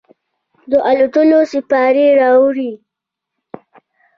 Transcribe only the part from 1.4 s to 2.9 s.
سیپارې راوړي